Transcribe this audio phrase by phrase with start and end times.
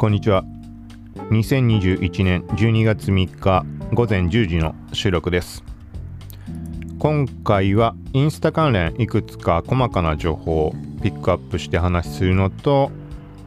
[0.00, 0.44] こんにちは。
[1.30, 5.62] 2021年12月3日午前10時の収録です。
[6.98, 10.72] 今回はインスタ関連いくつか細かな情報を
[11.02, 12.90] ピックアップして話するのと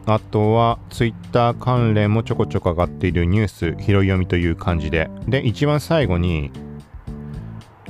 [0.06, 5.10] あとはツイッター関連もちょこちょこ上がっているニュース拾い読みという感じで。
[5.28, 6.52] で一番最後に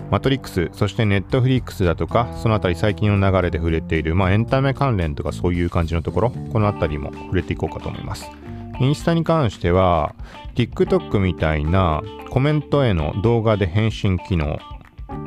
[0.09, 8.29] マトリックス、そしてネットフリックスだとか、そのあたり最近の流れで触れている、まあエンタメ関連とかそういう感じのところ、このあたりも触れていこうかと思います。
[8.79, 10.15] インスタに関しては
[10.55, 14.59] TikTok みたいなコメントへの動画で返信機能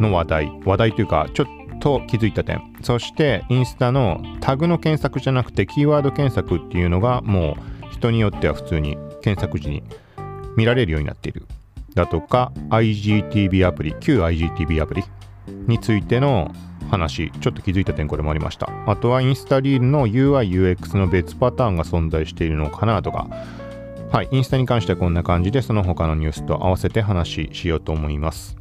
[0.00, 1.46] の話題話題というかちょっ
[1.80, 2.60] と気づいた点。
[2.82, 9.82] そしてインスタのタグの検索じゃなくてキーワード検索っていうのがもう人によっては普通に検索時に
[10.56, 11.46] 見られるようになっている。
[11.94, 15.04] だとか IGTV アプリ旧 IGTV アプリ
[15.48, 16.52] についての
[16.90, 18.70] 話、ちょっと気づいた点これもありました。
[18.86, 23.28] あとはインスタリールの UI、UX の別パターンが存在しているのかなとか、
[24.10, 28.56] はい、インスタに関してはこんな感じで、その他のニュースと合わせて話ししようと思います。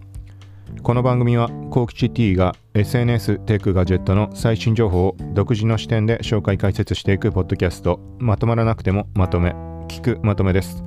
[0.81, 9.51] この番組は、コーキチ T が SNS、テック、ガジェットの最新情報を独自の視点で紹介解説していくポッドキャスト、まとまらなくてもまとめ、
[9.87, 10.83] 聞くまとめです。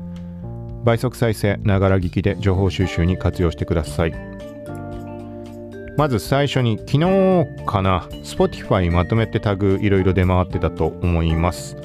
[0.84, 4.47] 倍速再生、ながら聞きで情報収集に活用してください。
[5.98, 11.76] まず最初に昨日かな Spotify まとめてタグいろいろ出回ってたと思います。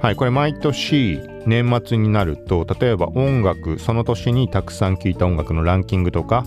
[0.00, 6.44] はいこれ毎年年末になると例えば音楽その年にたくさん聴いた音楽のランキングとか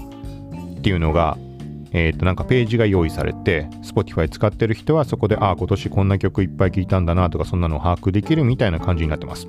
[0.79, 1.37] っていうのが
[1.93, 9.47] えっ、ー、となんかページが用意されて Spotify 使ってる人はそこでああ今年こんな曲いっぱい聴いたんだなとかそんなのを把握できるみたいな感じになってます。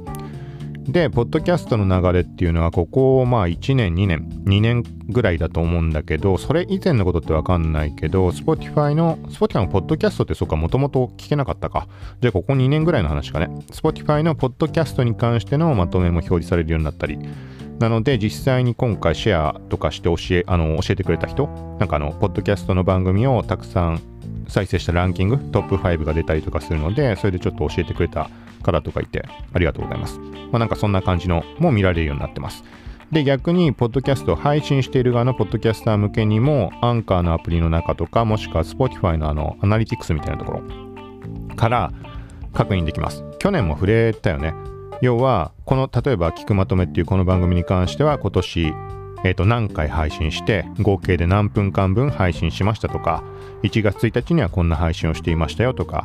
[0.87, 11.89] で、ポッドキャストの流れっていうのは、ここ、まあ1年、2年、2年ぐらいだと思うんだけど、それ以前のことってわかんないけど、Spotify の、Spotify のポッドキャストってそうか、もともと聞けなかったか。
[12.21, 13.49] じゃあ、ここ2年ぐらいの話かね。
[13.71, 17.19] Spotify のポッドキャストに関してのまとめも表示されるようになったり。
[17.79, 21.49] なので、実際に今回シェアとかして教え、あの、教えてくれた人、
[21.81, 24.01] なんかあの、ポッドキャストの番組をたくさん
[24.49, 28.31] 再生したランキング、トップ5が出たりとかするので、それでちょっと教えてくれた
[28.65, 30.19] 方とかいて、ありがとうございます。
[30.19, 32.65] まあ、なんかそんな感じのも見られるようになってます。
[33.13, 40.63] で、逆に、ポッドキャストを配信している側のポッドキャスター向けにも、アンカーのアプリの中とか、もしくは Spotify のあの、アナリティクスみたいなところ
[41.55, 41.93] から
[42.53, 43.25] 確認できます。
[43.39, 44.55] 去年も触れたよね。
[45.01, 48.75] 要は、この、例えば、聞くまとめっていうこの番組に関しては、今年、
[49.25, 53.23] え、ー、と、何回配信して、合計で何分間分配信しましたとか、
[53.63, 56.05] 1月1日にはこんな配信をしていましたよとか、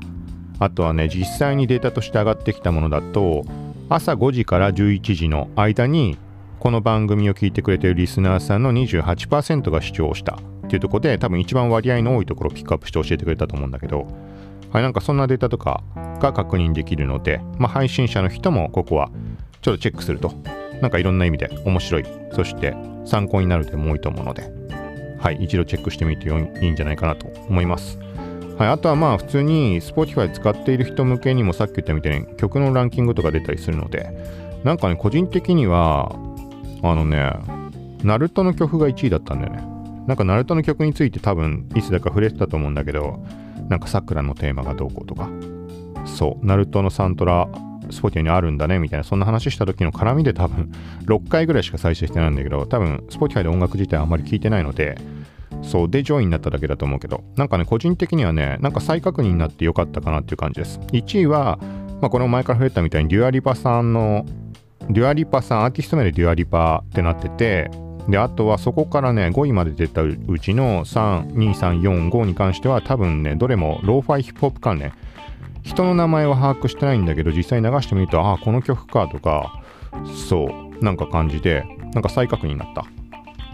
[0.59, 3.45] あとはね、実際にデータとして上がってきたものだと、
[3.89, 6.17] 朝5時から11時の間に、
[6.59, 10.37] この番組を聞いてくれているリスナーさんの28%が視聴した。
[10.65, 14.05] っていうところで、多分一番割合の多いところをピックアップして教えてくれたと思うんだけど、
[14.71, 15.81] はい、なんかそんなデータとか
[16.19, 19.09] が確認できるので、まあ、配信者の人もここは
[19.61, 20.33] ちょっとチェックすると、
[20.81, 24.43] なんかいろんな意味で面白い、そして参考になる点も多いと思うので、
[25.19, 27.97] はい、一度チェックしてみていいんじゃないかなと思います。
[28.59, 34.11] はい、あとはまあ普通に Spotify 使っている人向けにもさっき言ったみたいに曲のランキングとか出たりするので、
[34.65, 36.11] なんかね、個人的には、
[36.83, 37.31] あのね、
[38.03, 39.63] ナルトの曲が1位だったんだよね。
[40.07, 43.23] なんかナルトの曲について多分いつだか触れてたと思うんだけど、
[43.69, 45.29] なんか桜のテーマがどうこうとか、
[46.05, 47.47] そう、ナルトのサントラ、
[47.91, 50.69] Spotify にあるんだねみたいな、そんな話した時の絡みで多分
[51.05, 54.97] 6回ぐらいしか再生してないんだけど、多分 Spotify で音楽自体あんまり聞いてないので、
[55.61, 60.79] そうで上位になっただけだと思うけどなんかね個人的にはねなんか再確認になってよかったかなっていう感じです。
[60.91, 61.59] 1位は、
[62.01, 64.25] まあ、この前から増えたみたいに Dua Lipa さんの
[64.89, 67.69] Dua Lipa さんアーティスト名で Dua Lipa ってなってて
[68.07, 74.93] であとはそこからね5位まで出たうちの32345に関しては多分ねどれもローファイヒップホップ関連
[75.63, 79.61] 人の名前は把握してないんだけど実際流してみるとああこの曲かとか
[80.27, 82.85] そうなんか感じでなんか再確認になった。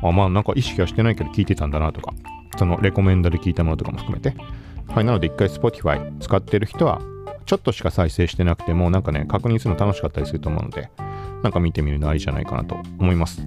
[0.10, 2.14] あまあなんか意識はしてないけど聞いてたんだなとか、
[2.58, 4.36] そのレコメンドで聞いたものとかも含めて。
[4.88, 7.02] はい、なので一回 Spotify 使ってる人は、
[7.46, 10.90] ちょっとしか再生してなくても、なんかね、確認するの楽しかったりすると思うので、
[11.44, 13.46] なんか見てみるのありじゃないかなと思います。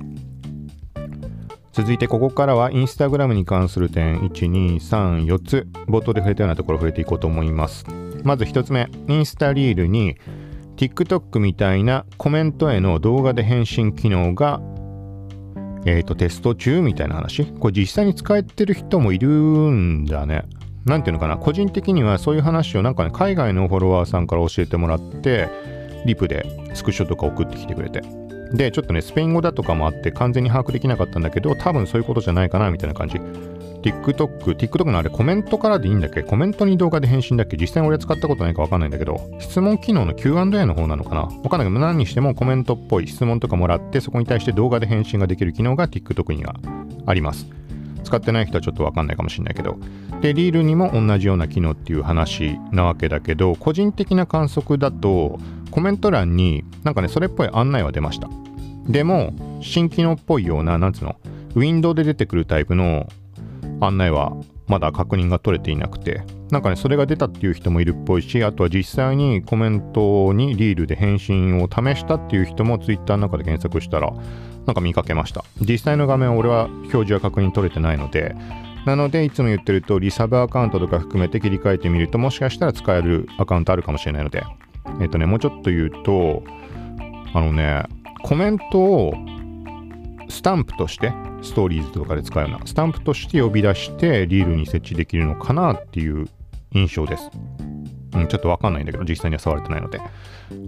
[1.72, 7.86] 続いてここからはインスタグラムに関する点1、2、3、4つ冒頭で触れたようなところ触れていこうと思います。
[8.24, 10.16] まず1つ目、インスタリールに
[10.76, 14.60] TikTok みたいなコメントへの動画で返信機能が
[15.84, 17.44] えっ、ー、と、テスト中みたいな話？
[17.44, 20.44] これ実際に使えてる人もいるんだね。
[20.84, 21.36] なんていうのかな？
[21.36, 25.48] 個人的にはそういう話をなんかね、海外のフォロワーさんから教えてもらって、
[26.06, 28.02] リプでスクショとか送ってきてくれて。
[28.52, 33.20] で、ちょっとね、スペイン語だとかもあって完全に把握できなかったんだけど、多分そういうことじゃないかなみたいな感じ。
[33.82, 36.22] TikTok、TikTok のあれコメントからでいいんだっけ？
[36.22, 37.56] コメントに動画で返信だっけ？
[37.56, 41.22] 実際に俺使ったことないかわかんないんだけど、質問機能の Q&A の方なのかな？
[41.22, 46.56] わかんないけど、何にしてもコメントっぽい質問とかもらって、そこに対して動画で返信ができる機能が TikTok には
[47.06, 47.46] あります。
[48.04, 49.76] 使ってない人はちょっとわかんないかもしれないけど。
[50.22, 55.38] で、リールにも同じような機能っていう話なわけだけど、個人的な観測だと、
[55.70, 58.28] コメント欄になんかね、それっぽい案内は出ました。
[58.88, 61.16] でも、新機能っぽいような、なんつうの、
[61.54, 63.06] ウィンドウで出てくるタイプの
[63.80, 64.32] 案内は
[64.66, 74.12] まだ確認が取れていなくて、なんかね、それが出たっていう人もいるっぽいし、あとは実際にコメントにリールで返信を試したっていう人も Twitter の中で検索したら、
[74.66, 75.44] なんか見かけました。
[75.60, 78.34] 実際の画面俺は表示は確認取れてないので、
[78.84, 84.44] なのでいつも言ってる通りサブアカウントとか含めて切り替えてみるともしかしたら使えるアカウントあるかもしれないので、
[85.00, 86.42] えっ、とね、もうちょっと言うと、
[87.34, 87.84] あのね、
[88.22, 89.14] コメントを
[90.28, 96.28] スタンプとしてストーリーズとかで使うようなスタンプとして呼び出してリールに設置できるのかなっていう
[96.72, 97.30] 印象です。
[98.14, 100.00] うん、ちょっとわかんないんだけど、実際には触れてないので。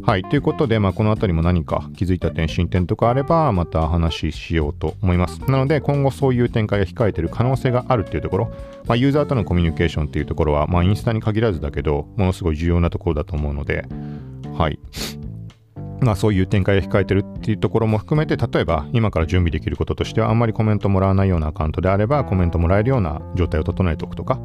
[0.03, 0.23] はい。
[0.25, 5.41] ということで、まあ、この辺りも何か気づいた点、進展とかあれば、また話しようと思います。
[5.51, 8.53] なので、今後そういう展開が控えている可能性があるっていうところ、
[8.87, 13.87] まあ、ユーザーとのコミュニケーションっていうところは、まあ、インスタに限らずだけど、ものすごい重要なところだと思うので、
[14.57, 14.79] はい。
[16.03, 24.41] まあそういう展開が控えてるっていうところも含めて、例えば今から準備できることとしては、あんまりコメントもらわないようなアカウントであれば、コメントもらえるような状態を整えておくとか、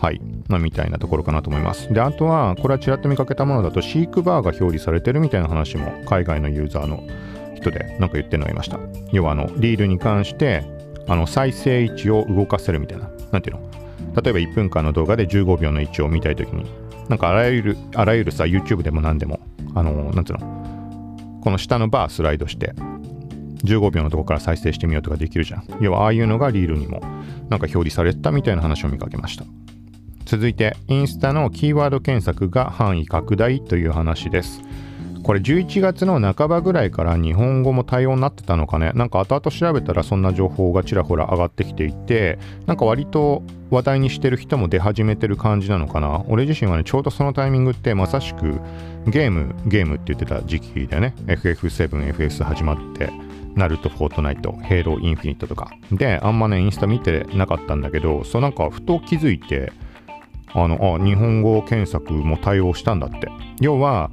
[0.00, 0.20] はい。
[0.48, 1.92] まあ、みたいなところかなと思います。
[1.92, 7.02] で、あとは、これはちらっと見かけたものだと、飼育バーが表示されてるみたいな話も、海外のユーザーの
[7.56, 8.78] 人でなんか言ってるのがいました。
[9.12, 10.64] 要は、あの、リールに関して、
[11.08, 13.10] あの、再生位置を動かせるみたいな。
[13.32, 13.68] なんていうの？
[14.22, 16.64] 例えば1分間の動画で15秒の位置を見たいときに、
[17.08, 19.40] なんかあらゆる、あらゆるさ、YouTube でも何でも、
[19.74, 20.58] あの、なんていうの？
[21.48, 22.74] この下のバースライドして、
[23.64, 25.64] 15秒のとこから再生してみようとかできるじゃん。
[25.80, 29.46] 要はああいうのがリールにもなんか表示されたみたいな話を見かけました。
[30.26, 34.60] 続いて、インスタのキーワード検索が範囲拡大という話です。
[35.22, 38.92] これ11月の半ばぐらいから日本語も対応になってたのかね。
[38.94, 46.24] なんか後々調べたらそんな情報がちらほら上がってきていてなんか割と話題にしてる人も出始めてる感じなのかな。
[46.28, 48.60] 俺自身はねちょうどそのタイミングってまさしく
[49.06, 53.10] ゲームゲームって言ってた時期だよね FF7、FS 始まって
[53.54, 55.70] ナルト、フォートナイト、ヘイロー、インフィニットとか。
[55.92, 59.72] であんまねインスタ見てなかったんだけどそうなんかふと気づいて
[60.54, 63.28] あの、あ、日本語検索も対応したんだって。
[63.60, 64.10] 要は、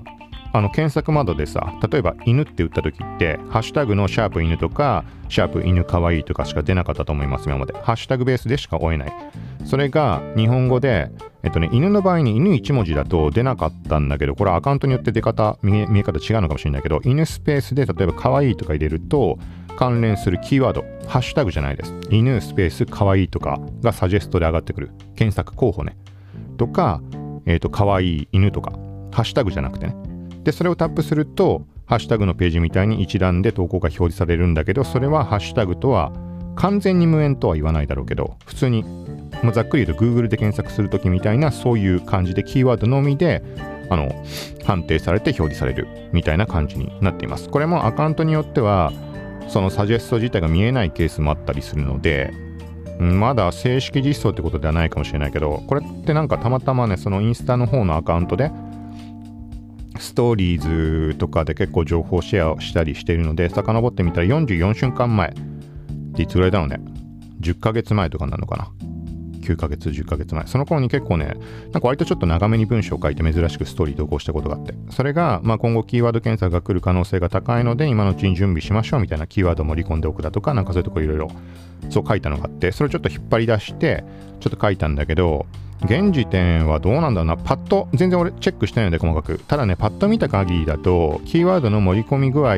[0.55, 7.73] あの検索窓でさ、例えば犬って打った時って、ハッシュタグのシャープ犬とか、シャープ犬かわいいとかしか出なかったと思います、今まで。
[7.73, 9.13] ハッシュタグベースでしか追えない。
[9.65, 11.11] それが日本語で、
[11.43, 19.37] えっとね、犬の場合に犬1文字だと出なかったんだけど、これアカウントによって出方、見え方違うのかもしれないけど、犬スペースで例えばかわいいとか入れると、
[19.75, 21.93] 関連するキーワード、ハッシュタグじゃないです。
[22.09, 24.91] 犬スペースかわいいとかがサジェストで上がってくる。
[25.17, 25.97] 検索候補ね。
[26.55, 27.01] とか、
[27.45, 28.71] えっ、ー、と、可愛い犬とか、
[29.11, 30.14] ハッシュタグじゃなくてね。
[30.45, 36.13] で、それをタップすると、ハッシュタグのページみたいに一覧で投稿が表示されるんだけど、それはハッシュタグとは
[36.55, 38.83] 完全に無縁とは言わないだろうけど、普通に、
[39.43, 43.43] もうざっくり言うと Google で検索するときみたいな、そういう感じでキーワードのみで、
[43.89, 44.09] あの、
[44.63, 47.49] 判定されて表示されるみたいな感じになっています。
[47.49, 48.91] これもアカウントによっては、
[49.47, 52.31] そのサジェスト自体が見えないケースもあったりするので、
[52.99, 58.51] まだ正式実装ってことではないかもしれないけど、これってなんかたまたまね、そのインスタの方のアカウントで、
[59.99, 65.33] ストーリーズとかで結構情報シェアをしたりしているので、遡ってみたら44瞬間前っ
[66.15, 66.79] ていつぐらいだろうね。
[67.41, 68.71] 10ヶ月前とかなのかな。
[69.45, 70.45] 9ヶ月、10ヶ月前。
[70.47, 71.35] その頃に結構ね、
[71.71, 81.29] なんか割とちょっと長めに文章を書いて珍しくストーリー投稿したことがあって、それが、まあ、今後キーワード検索が来る可能性が高いので、今のうちに準備しましょうみたいなキーワードを盛り込んでおくだとか、なんかそういうとこいろいろ
[81.89, 84.03] そう書いたのがあって、それをちょっと引っ張り出して、
[84.39, 85.45] ちょっと書いたんだけど、
[85.83, 89.39] 現時点はどうなんだろうな、パッと、全然俺チェックしてないので細かく。
[89.39, 92.55] ただね、パッと見た限りだと、キーワードの盛り込み具合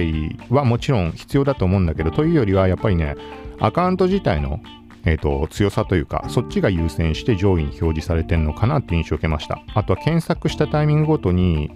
[0.55, 3.15] はもちろん必要だと思うんだけど、というよりはやっぱりね、
[3.59, 4.59] アカウント自体の
[5.07, 9.61] えーと、強さというか、そっちが優先して上位に表示されてるのかなって印象を受けました。
[9.73, 11.71] あとは検索したタイミングごとに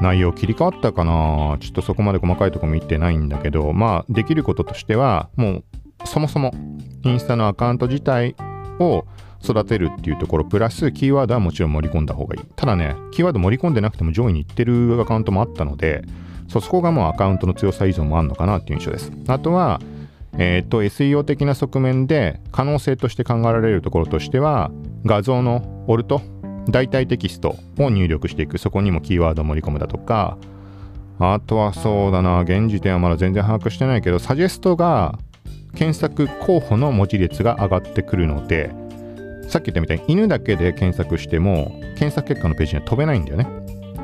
[0.00, 5.64] 内容切り替わったかなちょっとそこまで細かいとこ見てないんだけど、まあ、できることとしては、もう、
[6.06, 6.52] そもそも
[7.02, 8.34] インスタのアカウント自体
[8.78, 9.04] を
[9.44, 12.42] 育てるっていうところ、プラスキーワードはもちろん盛り込んだ方がいい。
[12.56, 16.02] ただね、キーワード盛り込んでなくても上位に行ってるアカウントもあったので、
[16.48, 19.12] そこがもうアカウントの強さ依存もあるのかなっていう印象です。
[19.28, 19.80] あとは、
[20.36, 24.70] えっ、ー、と、SEO 的な側面で可能性として考えられるところとしては、
[25.04, 26.22] 画像のオルト、
[26.68, 28.58] 代替テキストを入力していく。
[28.58, 30.38] そこにもキーワードを盛り込むだとか、
[31.20, 35.18] あとはそうだな、現時点はまだ全然把握してないけど、サジェストが
[35.74, 38.70] 検索候補の文字列が上がってくるので
[39.54, 43.46] さっき言ったみたいに犬だけで検索しても検索結果のページには飛べないんだよね。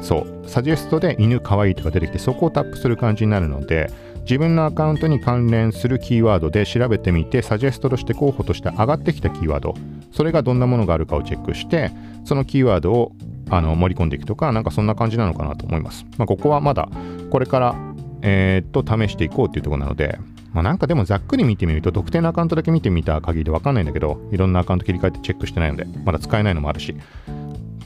[0.00, 0.48] そう。
[0.48, 3.90] サジェストで犬かわいいとか出てきてそこをタップする感じになるので
[4.20, 9.74] 自分のアカウントに関連するキーワードで調べてみてサジェストとして候補として上がってきたキーワード。
[10.12, 11.90] それがどんなものがあるかをチェックして
[12.24, 13.10] そのキーワードを
[13.48, 16.88] あの盛り込んでいくとかなんかそんな感じなのかなと思います、まあ、ここはまだ
[17.30, 17.74] これから
[18.22, 20.16] えー、っと試していこうっていうところなので
[20.52, 26.94] まあ、なんかでもざっくり見てみると特定のアカウントだけ見てみた限りでわかんないんだけどいろんなアカウント切り替えてチェックしてないのでまだ使えないのもあるし。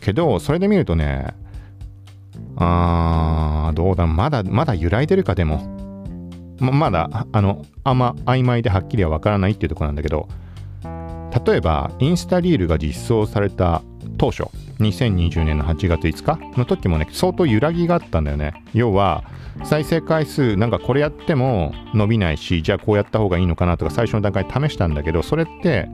[0.04, 1.34] けどそれで見るとね
[2.56, 5.66] あーどうだまだまだ揺らいでるかでも
[6.60, 10.28] ままだあのあんま曖昧ではっきりはわからないっていうとこなんだけど
[11.46, 13.82] 例えばインスタリールが実装された
[14.18, 14.44] 当初
[14.80, 19.24] 2020年の8月5日の時もね相当揺らぎがあったんだよね要は
[19.64, 25.88] 再生回数なんかこれやっても伸びないしじゃあこうやった方がいいのかなとか最初の段階で試したんだけどそれって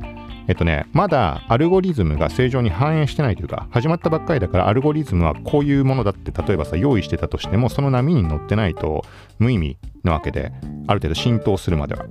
[0.51, 9.05] えっとね、まだアルゴリズムが正常に反映してないというか、始まったばっかりだからアルゴリズムはこういうものだって例えばさ、用意してたとしても、その波に乗ってないと
[9.39, 10.51] 無意味なわけで、
[10.89, 12.05] ある程度浸透するまでは。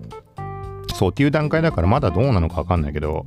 [0.95, 3.25] そうっていう段階だからまだどうなのかわかんないけど、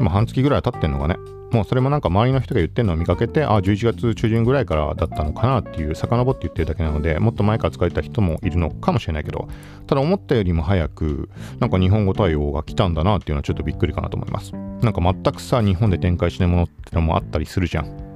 [0.00, 1.16] ま、半月ぐらい経ってんのがね、
[1.52, 9.48] もうそれもなんか周りの人が言ってるのを見かけて、あ、11月中旬ぐらいからだったのかなっていう、遡って言ってるだけなので、もっと前から使えた人もいるのかもしれないけど、
[9.86, 11.28] ただ思ったよりも早く、
[11.58, 14.52] なんか日本語対応が来たんだなっていうのはちょっとびっくりかなと思います。
[14.52, 18.10] なんか全くさ、日本で展開しないものってのもあったりするじゃん。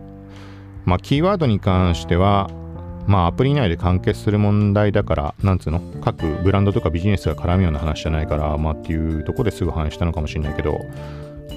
[0.85, 2.51] まあ、キーワードに関しては、
[3.07, 10.79] まあアプリ内で完結する問題だから、なんつうの、各ブランドとかビジネスが絡むような話じゃないから、まあっていうとこですぐ反映したのかもしれないけど、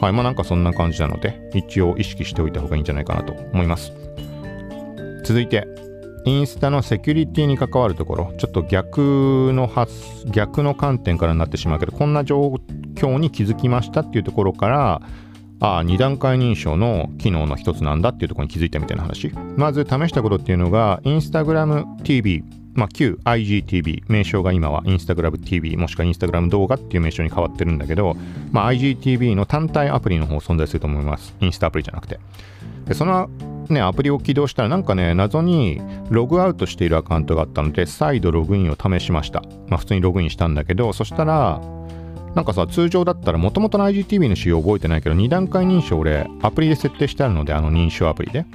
[0.01, 3.91] はい、まあなんかそんな感じなので、一応意識しておいた方がいいんじゃないかなと思います。
[5.23, 5.67] 続いて、
[6.25, 9.93] インスタのセキュリティに関わるところ、ちょっと逆の発、
[10.27, 12.55] 逆の観点からになってしまうけど、こんな状
[12.95, 15.01] 況に気づきましたっていうところから、
[15.59, 19.31] ああ、2段階認証の機能の一つなんだっていうところに気づいたみたいな話。
[19.55, 22.43] まず試したことっていうのが、インスタグラム TV
[22.77, 28.15] まあ、旧 IGTV、名称が今は Instagram TV もしくは Instagram 動画っていう名称に変わってるんだけど、
[28.51, 31.35] まあ、IGTV の単体アプリの方存在すると思います。
[31.41, 32.19] インスタアプリじゃなくて。
[32.85, 33.29] で、その
[33.67, 35.81] ね、アプリを起動したらなんかね、謎に
[36.11, 39.41] ログアウトしているアカウントがあったので、再度ログインを試しました。
[39.67, 41.59] まあ、普通にログインしたんだけど、そしたら、
[42.35, 48.45] なんかさ、通常だったら、もともとの IGTV の仕様覚えてないけど、2段階認証俺、アプリで設定してあるので、あの認証アプリで、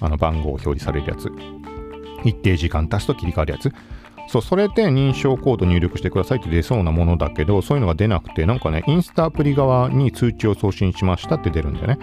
[0.00, 1.30] あの番号を表示されるやつ。
[2.26, 3.72] 一定時間経つと切り替わるやつ。
[4.28, 11.98] そう、それで認証コード入力してくださいって出そうなものだけど、そういうのが出なくて、なんかね、インスタアプリ側に通知を送信しましたって出るんだよね。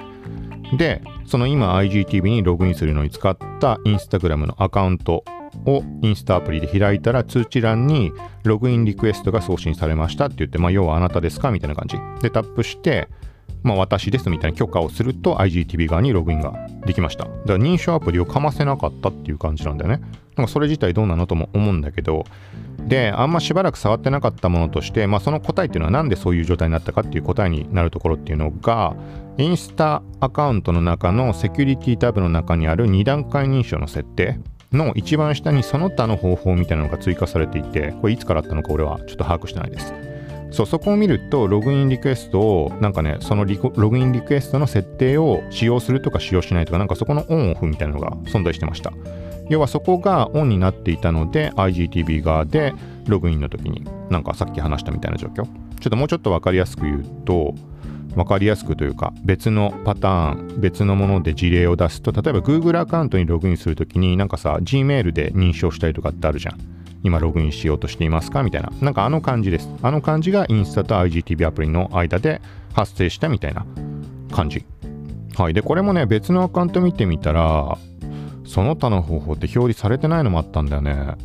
[0.77, 5.23] で、その今 IGTV にログインするのに使ったインスタグラムのアカウント
[5.65, 8.11] をインスタアプリで開いたら通知欄に
[8.43, 11.97] ログインリクエストが送信されましたって言って、まあ、要はあなたですかみたいな感じ。
[12.21, 13.07] で、タップして、
[13.63, 17.23] まあ、私ですみたいな許可をすると IGTV 側にログインができました。
[17.23, 20.01] だから認証アプリをかませなかったっていう感じなんだよね。
[20.35, 22.25] なんかそれ自体どうなのとも思うんだけど、
[22.79, 28.95] で、あんましばらく触ってなかったものとして、まあ、その答えっていうのはなんでそういう状態になったかっていう答えになるところっていうのが、
[29.37, 34.39] インスタアカウントの中のセキュリティタブの中にある2段階認証の設定
[34.71, 39.93] の一番下にその他の方法みたいなのが追加されていて、これいつからあったのか俺はちょっと把握してないです。
[40.53, 48.93] そうそこを見るとログインリクエストをなんかねそのログインリクエストの設定を使用するとか使用しないとかなんかそこのオンオフみたいなのが存在してました。
[49.49, 52.73] 要はそこがオンになっていたので IGTV 側で
[53.07, 55.43] ログインの時になんかさっき話したみたいな状況。
[55.79, 57.55] ちょっともうちょっと分かりやすく言うと
[58.15, 66.82] 分かりやすくというか別のパターン別のもので事例を出すと例えば Google アカウントにログインするときになんかさ Gmail で認証したりとかってあるじゃん。
[67.03, 68.43] 今ログインしようとしていますか？
[68.43, 68.71] みたいな。
[68.81, 69.69] なんかあの感じです。
[69.81, 72.41] あの感じがインスタと IGTV アプリの間で
[72.73, 73.65] 発生したみたいな
[74.31, 74.65] 感じ。
[75.37, 75.53] はい。
[75.53, 77.77] で、これもね、別のアカウント見てみたら、
[78.45, 81.15] その他の方法って表示されてないのもあったんだよね。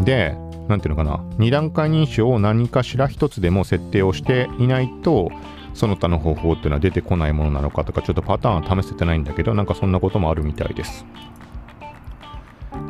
[0.00, 0.36] で、
[0.68, 1.18] なんていうのかな。
[1.38, 5.30] 2段階認証を何かしら一つでも設定をしていないと、
[5.74, 11.06] その他の方法っていうのは出てこないものなのかとか、ちょっとパターンは試せてないんだけど、なんかそんなこともあるみたいです。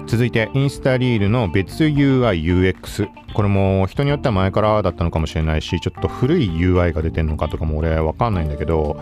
[0.06, 3.08] 続いてインスタリールの別 UI、UX。
[3.34, 9.00] これも人によっては前からだったのかもしれないし、ちょっと古い UI が出てんのかとかも俺わかんないんだけど、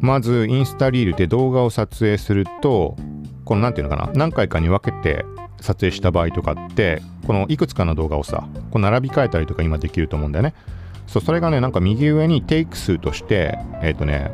[0.00, 2.96] まずインスタリールで動画を撮影すると、
[3.44, 5.24] この何ていうのかな、何回かに分けて
[5.60, 10.54] 撮影した場合とかって、このいくつかの動画をさ、こう並び替えたりとか今できると思うんだよね。
[11.06, 14.32] そう、それがね、なんか右上にテイク数として、えっ、ー、とね、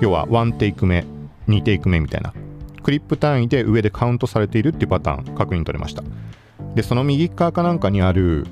[0.00, 1.04] 要は1テイク目、
[1.48, 2.32] 2テイク目みたいな
[2.84, 6.04] クリップ単位で上でカウントされているっていうパターン確認取れました。
[6.74, 8.46] でその右側かなんかにある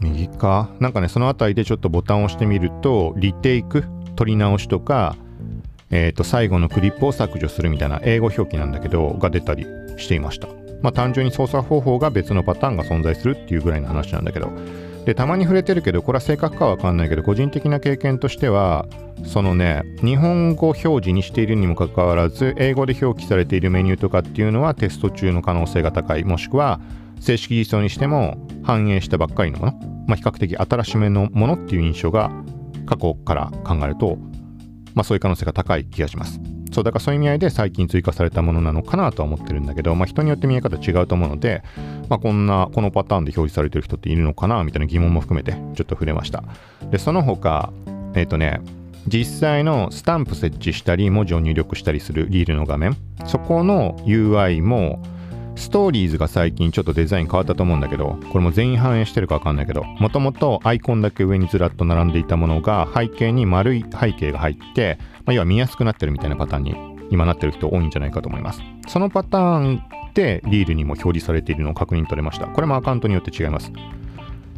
[0.00, 3.84] 右かなんかねその辺りでちょっとボタンを押してみるとリテイク
[4.16, 5.16] 取り直しとか
[5.90, 9.66] えっ、ー、と最後のクリップを削除するみたいな英語表記なんだけどが出たり
[9.98, 10.48] していました。
[10.80, 14.50] まあ単純に操作方法が別のパターンが存在するっていうぐらいの話なんだけど。
[15.08, 18.86] でたまに触れてるけどこれは正確かは分かんないけど個人的な経験としては
[19.24, 26.78] そのね日本語表示にしているにもかかわらず英語で表記されているメニューとかっていうのはテスト中の可能性が高いもしくは
[27.20, 29.72] 正式実装にしても反映したばっかりのもの、
[30.06, 32.30] まあ、比較的新しめのものっていう印象が
[32.84, 34.18] 過去から考えると、
[34.94, 36.38] まあ、そういう可能性が高い気がします。
[36.78, 41.64] そうだからそういう意味合いで最近追加されたものなのかなとは思ってるんだけど、まあ、人によって見え方違うと思うので、
[42.08, 46.44] まあ、こんなこのパターンで表示されてる人っているのかなみたいな疑問も含めてちょっと触れました。
[46.92, 47.72] でその他
[48.14, 48.60] えっ、ー、とね
[49.08, 55.02] 実際のスタンプ設置したり文字を入力したりするリールの画面そこの UI も
[55.58, 66.74] ストーリーズが最近ちょっとデザイン変わったと思うんだけど、これも全員反映してるかわかんないけど、もともとアイコンだけ上にずらっと並んでいたものが背景に丸い背景が入って、まあ、要は見やすくなってるみたいなパターンに
[67.10, 68.62] 今なってる人多いんじゃないかと思います。
[68.86, 69.82] そのパターン
[70.14, 72.46] でリールにも表示されているのを確認取れました。
[72.46, 73.72] これもアカウントによって違います。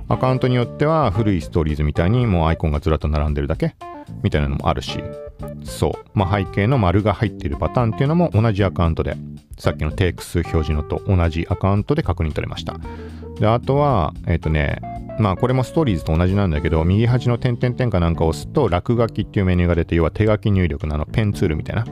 [0.09, 3.75] アカウントによっては古いストーリーズみたいにもうアイコンがずらっと並んでるだけ
[4.23, 5.03] みたいなのもあるし、
[5.65, 9.17] そう、まあ、背景の丸が入っているパターンっていうのも同じアカウントで、
[9.59, 12.79] さっきのテイクス表示のと同じアカウントで確認取れました。
[13.39, 14.81] で、あとは、えっ、ー、とね、
[15.19, 21.85] まあこれもストーリーズと同じなんだけど、右端の点々点かなんかを押すと、落書きっていうメニューが出て、要は手書き入力のあのペンツールみたいな。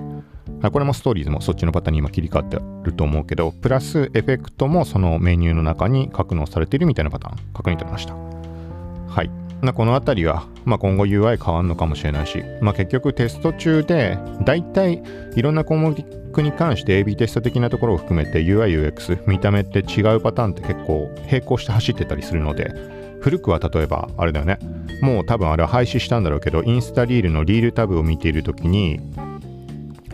[0.70, 8.14] これもストーリーズもそっちのパターンに今切り替わってると思うけど、プラスエフェクトもそのメニューの中に格納されているみたいなパターン、確認取れました。
[8.14, 9.47] はい。
[9.60, 15.02] まあ、この辺りは、まあ、今後 UI 変わるのかもしれないし、まあ、結局テスト中で大体
[15.34, 15.96] いろんな項目
[16.42, 22.72] に関して AB テスト的なところを含めて UI、UX 見た目って違うパターンって結構並行して走ってたりするので
[23.20, 24.58] 古くは例えばあれだよね。
[25.00, 29.00] もう多分あれは廃止したんだろうけどインスタリールのリールタブを見ている時に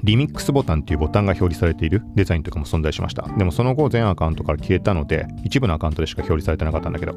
[0.05, 3.23] リミックスボタンっていうボタンが表示されているデザインとかも存在しました。
[3.39, 7.15] でもその後全アカウントから消えたので、一部のアカウントでしか表示されてなかったんだけど、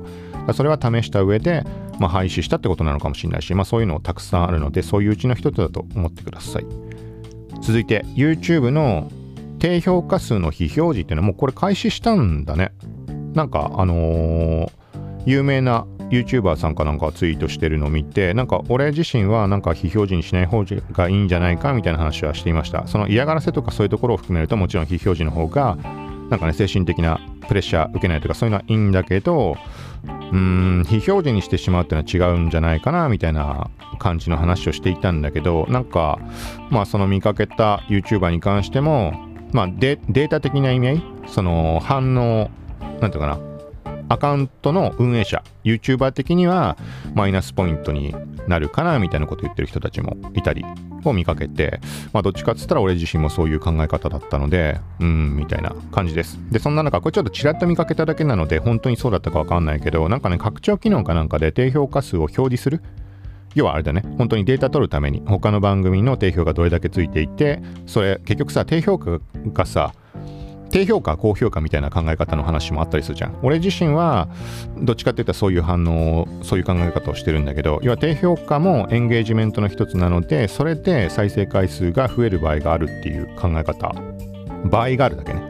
[0.53, 1.65] それは試した上で、
[1.99, 6.65] まあ、廃止したってことなのかもしれないし、まあそういうのたくさんあるので、そういううちの一つだと思ってください。
[7.62, 9.12] 続いて、YouTube の
[9.59, 12.71] 低評価数の非表示っていうのはもうこれ開始したんだね。
[13.33, 14.71] なんかあのー、
[15.25, 22.87] 有名な YouTuber さんかなんかツイートしてるのを見て、なんか俺自身はなんか非表示にしない方がいいんじゃないかみたいな話はしていました。
[22.87, 25.77] その嫌がらせとかそういうところを含めるともちろん非表示の方が、
[26.29, 29.55] なんかね、精神的なプレッシャー受けないとかそういうのはいいんだけど、
[30.03, 36.19] うーん、非表示にしてしまうっていうのは違うんじゃないかなみたいな感じの話をしていたんだけど、なんか、
[36.69, 39.13] まあその見かけた YouTuber に関しても、
[39.53, 42.49] まあデータ的な意味合い、その反応、
[42.99, 43.39] なんていうかな、
[44.09, 46.77] アカウントの運営者、YouTuber 的には
[47.13, 48.15] マイナスポイントに
[48.47, 50.63] なるかなみたいなこと言ってる人たちもいたり
[51.03, 51.79] を見かけて、
[52.13, 56.39] まあどっちかっつったら俺自身もそういう考え方だったので、うん、みたいな感じです。
[56.51, 62.81] で、そんな中、これちょっとちらっと見かけただけなので、本当にそうだったかわかんないけど、なんかね、拡張機能かなんかで低評価数を表示する
[63.57, 69.19] 要はあれだね、本当にデータ取るために他の番組の低評がどれだけついていて、それ結局さ、低評価
[69.53, 69.93] がさ、
[70.69, 73.38] 低評価、高評価みたいな考え方の話もあったりするじゃん。
[73.41, 74.27] 俺自身は、
[74.82, 83.93] どっちかって言ったらそういう反応そういう考え方をしてるんだけど、要は低評価もエンゲージメントの一つなので、それで再生回数が増える場合があるっていう考え方。
[84.65, 85.41] 場合があるだけね。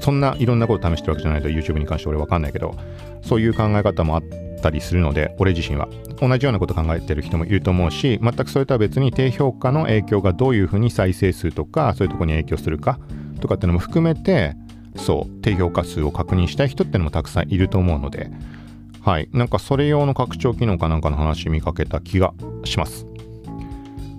[0.00, 2.74] そんないろんなこと試してるわけじゃないと YouTube に関して俺わかんないけど、
[3.22, 4.22] そういう考え方もあっ
[4.60, 5.88] たりするので、俺自身は。
[6.20, 12.98] 同じようなこと考えてる人もいると思うし、全くそれとは別に低評価の影響がどういうふうに再生数とか、そういうとこに影響するか。
[13.38, 14.56] とかってのも含めて
[14.96, 18.30] そう低評価数を確認したい人ってのもたくさんいると思うので
[19.00, 23.06] はいなんかそれ用の拡張機能かなんかの話見かけた気がします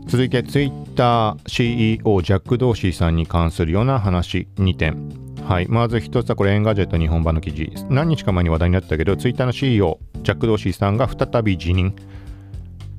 [0.07, 5.67] 続いて Twitter CEO ジャック・ドーシーさんに関するような話2点はい。
[5.67, 7.71] まず一つはこれエンガジェット日本版の記事。
[7.89, 11.95] 何日か前に話題になったけど、ツイッターの CEO、ジャック・ドーシーさんが再び辞任。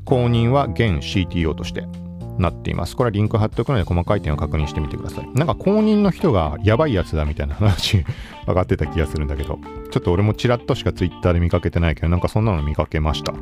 [0.04, 1.86] 後任は現 CTO として。
[2.40, 2.96] なっています。
[2.96, 5.28] これはリンク貼っておくので細かい点を確認してみてください。
[5.34, 8.04] なんか公認の人がやばいやつだみたいな話
[8.46, 9.58] 上がってた気がするんだけど、
[9.90, 13.34] ちょっと俺もちらっとしか Twitter で見かけてないけど、なんかそんなの見かけました。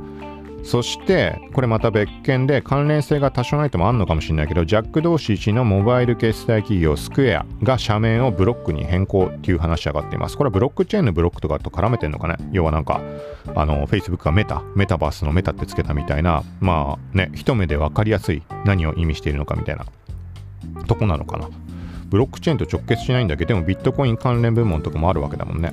[0.64, 10.36] そして、これまた別件で関連性が多少ないともあるのかもしれないけど、ジャック・ドーシー氏のモバイル決済企業スクエアが社名をブロックに変更っていう話上がっています。
[10.36, 12.36] これはブロックチェーンのブロックとかと絡めてんのかね？
[12.52, 13.00] 要はなんか、
[13.54, 19.86] あの、Facebook がメタ、メタバースのメタってつけたみたいな、まあね、一目で分かりやすい何を意味しているのかみたいな
[20.86, 21.48] とこなのかな？
[22.08, 25.72] ブロックチェーンと直結しないんだけど、でもビットコイン関連部門とかもあるわけだもんね。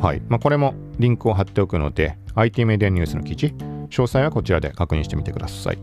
[0.00, 0.22] はい。
[0.28, 3.54] まあ、これもリンクを貼っておくので IT メディアニュースの記事
[3.88, 5.78] 詳細はこちらで確認してみてください。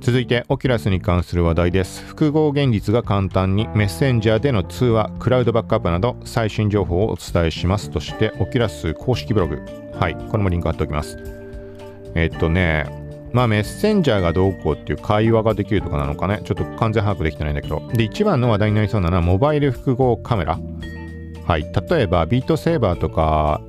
[0.00, 2.04] 続いてオキュラスに関する話題です。
[2.04, 7.90] 複合現実が簡単にメッセンジャーでの通話クラウドバックアップなど最新情報をお伝えします。
[7.90, 9.62] としてオキュラス公式ブログ。
[9.98, 10.14] はい。
[10.14, 11.16] これもリンク貼っておきます。
[12.14, 12.84] えっとね
[13.32, 16.42] まあメッセンジャーがどうこうっていう会話ができるとかなのかね。
[16.44, 17.82] ちょっと完全把握できてないんだけど。
[17.94, 20.58] で一番の話題になりそうなのはモバイル複合カメラ。
[21.46, 21.62] はい。
[21.90, 23.60] 例えばビートセーバーとか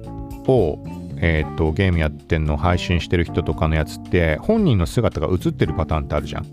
[0.48, 0.80] を
[1.18, 6.46] えー、とゲームやってんの配信してる人とかのやつって本人の姿が映ってるパターンってあるじゃん。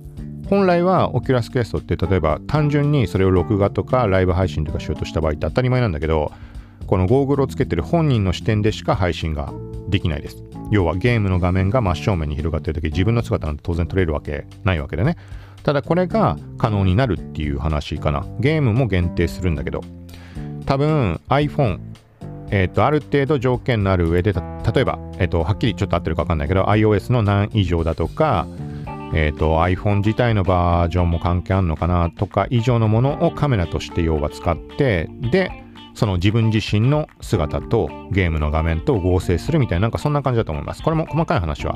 [0.48, 6.30] 本来はオキュラスクエストって例えば単純にそれを録画とかライブ配信とかしようとした場合って当たり前なんだけど
[6.87, 9.52] このゴーグルをつけてる本人の視点でしか配信が
[9.88, 10.44] できないです。
[10.70, 15.16] 要はゲームの画面が真正面に広がってる時自分の姿なんて当然撮れるわけないわけでね。
[15.64, 18.24] ただこれが可能になるっていう話かな。
[18.40, 19.82] ゲームも限定するんだけど。
[20.64, 21.79] 多分 iPhone
[22.53, 28.46] えっ、ー、と、ある程度条件のある上で、例えば、えっ、ー、と、はっきりちょっと合ってるかわかんないけど、iOS の何以上だとか、
[29.14, 35.51] えっ、ー、と、iPhone 自体のバージョンも関係あるのかなとか、以上のものをカメラとして要は使って、で、
[35.94, 40.83] その自分自身の姿とゲームの画面と合成するみたいな、なんかそんな感じだと思います。
[40.83, 41.75] これも細かい話は、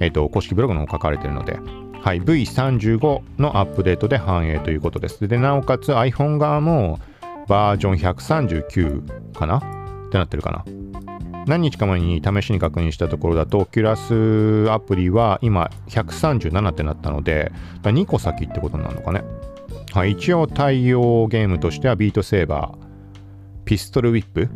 [0.00, 1.58] えっ、と、公式ブログの方書かれてるので、
[2.02, 5.26] はい、V35 のアップデートで反映ということです。
[5.26, 6.98] で、なおかつ iPhone 側も
[7.48, 9.58] バージョン139かな？
[9.58, 9.60] っ
[10.10, 10.64] てなってるかな？
[11.46, 17.50] 何日か前に試しに確認したところだと、キュラスアプリは今137ってなったので、
[17.82, 19.24] 2個先ってことになるのかね？
[19.92, 24.48] はい、一応対応ゲームとしてはビートセーバー、ピストルウィップ、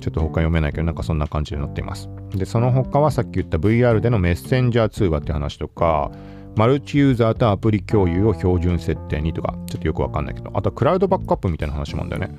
[0.00, 2.08] ちょっと他読めないけど、なんかそんな感じで載っています。
[2.30, 6.10] で、その他はさっき言った VR でのメッセンジャー通話って話とか、
[6.54, 12.38] マルチユーザーとアプリ共有を標準設定にとか、ちょっとよくわかんないけど、あとはクラウドバックアップみたいな話もあるんだよね。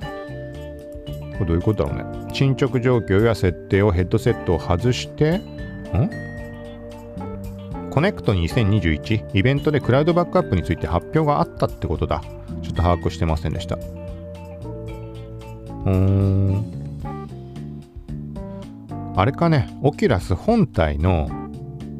[1.38, 2.28] これどういうことだろうね。
[2.32, 5.42] 進捗状況や設定をヘッドセットを外して、ん？
[7.90, 12.22] コネクト2021イベントでクラウドバックアップについて発表があったってことだ。
[12.62, 13.76] ちょっと把握してませんでした。
[13.76, 16.64] うーん。
[19.16, 21.28] あれかね、オキュラス本体の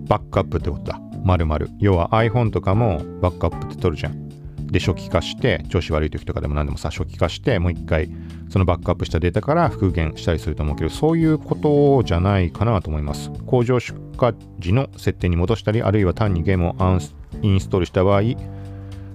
[0.09, 1.01] バックアップってことだ。
[1.25, 1.71] まるまる。
[1.79, 4.29] 要は iPhone とかもバックアップって取るじゃん。
[4.67, 8.11] で、初期化して、調子悪い時とかでも何でもさ、初期化して、もう一回
[8.49, 13.31] そのバックアップしたデータから復元したりすると思うけど、そういうことじゃないかなと思います。
[13.47, 17.01] 工場出荷時の設定に戻したり、あるいは単にゲームを
[17.43, 18.23] インストールした場合、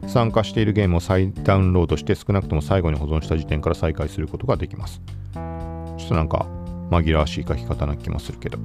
[0.08, 5.02] 参加しているゲームを再ダウンロードして少なくとも最後に保存した時点から再開することができます。
[5.34, 6.48] ちょっとなんか
[6.90, 8.58] 紛らわしい書き方な気もするけど。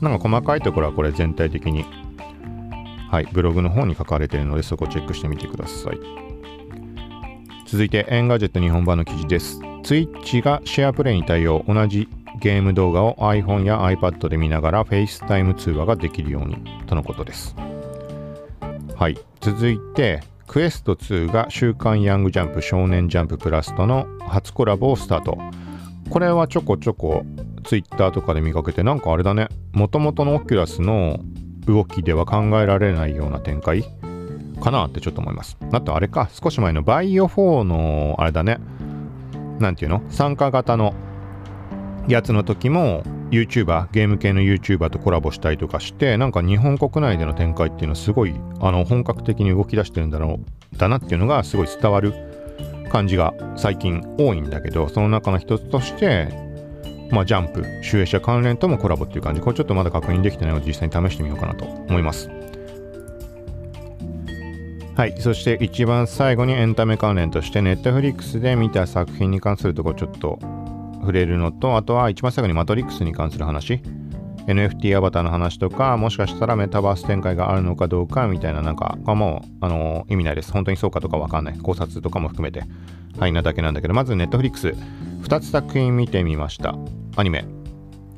[0.00, 1.84] なんか細かいところはこれ全体的に
[3.12, 6.00] はい、ブログの方に書かれているのでそこをチェックしてみてください。
[7.66, 9.60] 続いてエンガジェット日本版の記事です。
[9.82, 12.08] Twitch がシェアプレイに対応、同じ
[12.40, 17.54] ゲーム動画を iPhone や iPad で見ながら FaceTime 通話ができるようにとのことです。
[18.96, 25.36] はい、続いてクエスト2が週刊ヤングジャンプ少年ジャンププラスとの初コラボをスタート。
[26.08, 27.26] これはちょこちょこ
[27.64, 31.20] Twitter とかで見かけてなんかあれだね、もともとのオキュラスの
[31.66, 33.84] 動きでは考えられないような展開？
[34.60, 35.56] かなってちょっと思います。
[35.72, 38.58] あとあれか、少し前のバイオ4のあれだね、
[39.58, 40.02] なんていうの？
[40.10, 40.94] 参加型の
[42.08, 50.40] やつの時も YouTuber ゲーム系の YouTuber とコラボしたりとかしてなんか日本国内での展開っていうのはすごいあの本格的に動き出してるんだろ
[50.74, 52.12] うだなっていうのがすごい伝わる
[52.90, 56.28] 感じが最近多いんだけどその中の一つとして
[57.12, 59.40] まあジャンプ集英社関連ともコラボっていう感じ。
[59.40, 62.28] これちょっとまだ確認できてないので実際に試してみようかなと思います。
[64.94, 70.38] はい、そして一番最後にエンタメ関連としてネットフリックスで見た作品に関するところちょっと
[71.00, 73.82] 触れるのとあとは一番最後にマトリックスに関する話。
[74.46, 80.52] NFT アバターの話とかもしかしたらメタバース展開があるのかどうかみたいななんかもうあの意味ないです。
[80.52, 81.58] 本当にそうかとかわかんない。
[81.58, 82.62] 考察とかも含めて。
[83.18, 83.94] はいなだけなんだけど。
[83.94, 86.74] まず Netflix2 つ作品見てみました。
[87.16, 87.44] アニメ。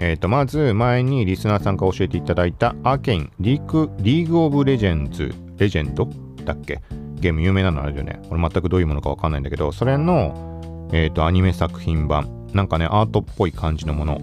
[0.00, 6.08] えっ、ー、とまず前にリスナーさんから教えていただいたアーケインリーグリーグオブレジェンズレジェンド
[6.44, 6.80] だっけ？
[7.20, 7.42] ゲーム。
[7.42, 8.20] 有名なのあるよね。
[8.28, 12.46] これ全くどういうものかわかんないんだけど、それの、えっ、ー、と、アニメ作品版。
[12.52, 14.20] なんかね、アートっぽい感じのもの。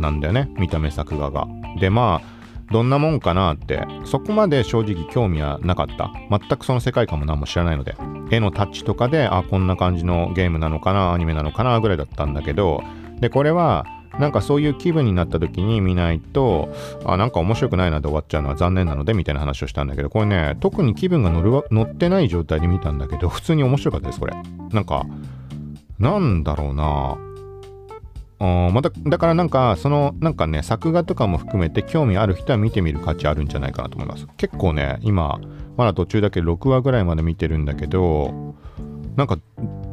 [0.00, 0.50] なんだよね。
[0.58, 1.46] 見た目作画が。
[1.78, 6.12] で、まあ、どんなもんかなって、そこまで正直興味はなかった。
[6.30, 7.96] 全くその世界観も何も知らないので。
[8.30, 12.82] 絵のタッチとかで、あ、こんな感じのゲームなのかな、アニメなのかな、ぐらいだったんだけど、
[13.18, 13.86] で、これは、
[14.18, 16.68] なんかそういう気分になった時に見ないと、
[17.04, 24.34] あ、なんか面白くないなで終わっちゃうのは残念なので、みたいな話をしたんだけど、これね、特に気分が乗る乗ってない状態で見たんだけど、普通に面白かったです、これ。
[24.72, 25.04] なんか、
[25.98, 27.18] なんだろうな
[28.40, 34.26] まただからなんかそのなんかね作画とかも含めて興味ある人は見てみる価値あるんじゃないかなと思います。
[34.38, 35.38] 結構ね今
[35.76, 38.54] まだ途中だけ6話ぐらいまで見てるんだけど
[39.16, 39.38] なんか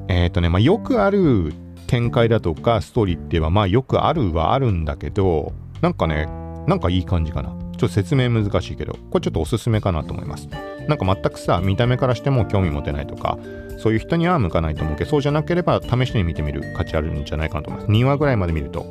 [0.08, 1.54] えっ、ー、とねまあよくある
[1.88, 6.28] 展開だとかストーリーって言えばまあよくあるはあるんだけどなんかね
[6.68, 7.67] なんかいい感じかな。
[7.78, 10.48] ちょっと説明難しいけどこれちょっとおすすめかなと思います。
[10.88, 13.38] なんか全くさ見た目からしても興味持てないとか
[13.78, 17.92] そういう人には向かないと思うけどそうじゃなければ試してみてみる価値あるんじゃないかなと思います。
[17.92, 18.86] 2話ぐらいまで見ると。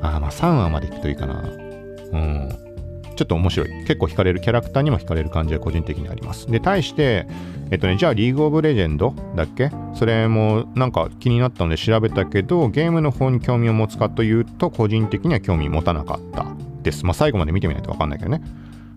[0.00, 1.42] あまあ3話までいくといいかな。
[1.42, 2.48] うん。
[3.16, 3.68] ちょっと面白い。
[3.84, 6.46] 結構惹かれる、キャラクターにも惹かれる感じが個人的にあります。
[6.46, 7.26] で、対して、
[7.72, 9.72] えっとね、じゃあ、リーグオブレジェンドだっけ？
[9.94, 16.46] それもなんか気になったので調べたけど、ゲームの方に興味を持つかというと、個人的には興味持たなかった。
[16.82, 17.04] です。
[17.04, 18.42] まあ、最後まで見てみないとわかんないけどね。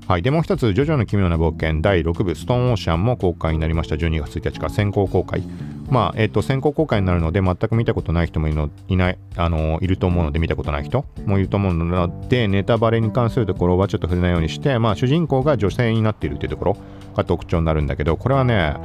[0.07, 0.21] はい。
[0.21, 3.95] で、もう一つ、ジョジョの奇妙な冒険第6部、ストーンオーシャンも公開になりました。
[3.95, 5.43] 12月1日から先行公開。
[5.89, 16.77] まあ、えっ、ー、と、先行公開になるので、全く見たことない人もいるのいない、あのいると思うので、見たことない人もいると思うので、ネタバレに関するところはちょっと触れないようにして、まあ、主人公が女性になっているというところ
[17.15, 18.75] が特徴になるんだけど、これはね、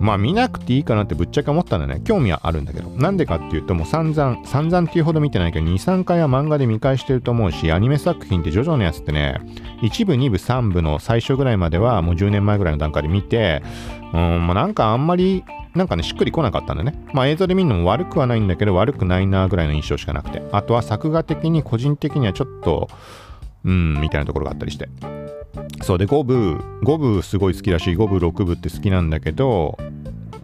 [0.00, 2.00] まあ見なくていいかなってぶっちゃけ思ったんだね。
[2.04, 2.88] 興味はあるんだけど。
[2.90, 9.40] なんでかっていうと、もう散々、散々っていうほど見てないけど、2、3回は漫画で見返してると思うし、アニメ作品ってジョジョのやつってね、
[9.82, 13.62] 1部、2部、3部の最初ぐらいまではもう10年前ぐらいの段階で見て、
[14.12, 16.94] うん、まあなんかあんまり、なんかね、しっくりこなかったんだね。
[17.14, 20.42] まあ映像で見るのも悪くはないんだけど、悪くないなぐらいの印象しかなくて。
[20.52, 22.88] あとは作画的に個人的にはちょっと、
[23.64, 24.88] うん、みたいなところがあったりして。
[25.82, 29.78] そうで、5部、5部すごい好きだし、5部、6部って好きなんだけど、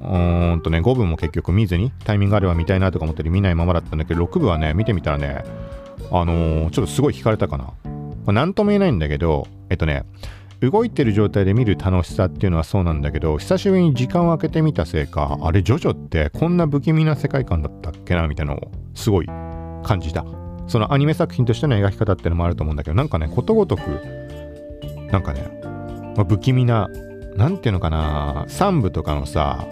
[0.00, 5.44] うんとね、5部も結局見ずにタイミングがあれば見たいなとか思ったり見ないままだったんだけど、6部はね、見てみたらね、
[6.10, 8.32] あのー、ちょっとすごい惹かれたかな。
[8.32, 10.04] なんとも言えないんだけど、えっとね、
[10.60, 19.26] 動いてる状態で見る楽しさっていうのはそうなんだけど、久しぶりに時間を空けてみたせいか、あれ、ジョジョってこんな不気味な世界観だったっけなみたいなのをすごい
[19.84, 20.24] 感じた。
[20.66, 23.82] そのアニメ作品としての描き方っていうのもあると思うんだけど、なんかね、ことごとく、
[25.10, 25.48] なんかね、
[26.16, 26.88] まあ、不気味な、
[27.36, 29.66] なんていうのかな、3部とかのさ、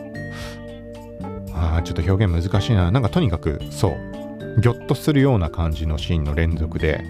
[1.52, 2.90] あちょっと表現難しいな。
[2.90, 4.60] なんかとにかく、そう。
[4.60, 7.04] ぎょっとするような感じのシーンの連続で、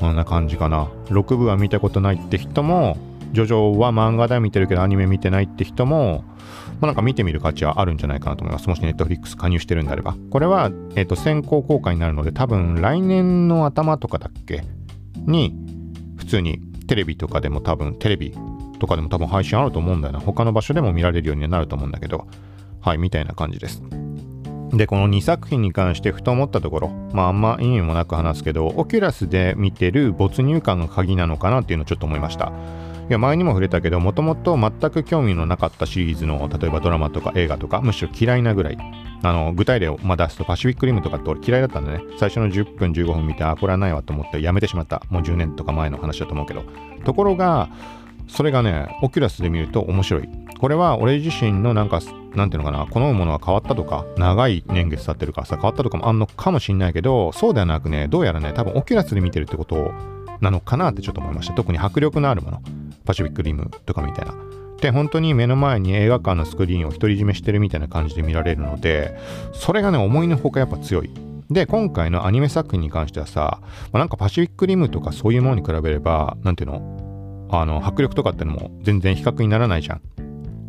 [0.00, 0.88] こんな感じかな。
[1.06, 2.96] 6部は見たことないって人も、
[3.32, 6.24] ジョジョは漫画では見てるけどアニメ見てないって人も、
[6.80, 8.68] まあ、なんか見てみる価値はあるんじゃないかなと思います。
[8.68, 10.16] もしネットフリックス加入してるんであれば。
[10.30, 14.62] これは、えっ、ー、と、先行公開になるので、多分来年の頭とかだっけ？
[15.26, 15.54] に、
[16.16, 18.34] 普通にテレビとかでも多分、テレビ
[18.80, 20.20] とかでも多分配信あると思うんだよな。
[20.20, 22.26] 他の場所でも見られるようになると思うんだけど、
[22.80, 23.82] はい、みたいな感じです。
[24.72, 32.52] で、この2作品に関してふと思ったところ、まああんま意味もなく話すけど、オキュラスで見てる没入感が鍵なのかなっていうのをちょっと思いました。
[33.08, 38.78] いや前にも触れたけど、もともと全く興味のなかったシリーズの、例えばドラマとか映画とか、むしろ嫌いなぐらい。
[39.22, 45.02] あの、具体例をま出すと、パシフィックリムとかって俺嫌いだったんでね、最初の10分15分見て、あ、これはないわと思ってやめてしまった。
[45.10, 46.62] もう10年とか前の話だと思うけど。
[47.04, 47.68] ところが、
[48.28, 50.28] それがね、オキュラスで見ると面白い。
[50.60, 52.00] これは俺自身のなんか、
[52.34, 59.92] なんていうのかな、好むものは変わったとか、長い年月経ってるからさ、変わったとかもあんのかもしんないけど、そうではなくね、どうやらね、多分オキュラスで見てるってこと
[60.40, 61.54] なのかなってちょっと思いました。
[61.54, 62.62] 特に迫力のあるもの。
[63.04, 64.34] パシフィックリムとかみたいな。
[64.80, 69.18] で、本当に目の前に映画館のスクリーンを独り占めしてるみたいな感じで見られるので、
[69.52, 71.10] それがね、思いのほかやっぱ強い。
[71.50, 77.48] で、今回のアニメ作品に関してはさ、まあ、なんかパシフィックリムとかそういうものに比べれば、なんていうの？
[77.50, 80.02] あの、迫力とかってのも全然比較にならないじゃん。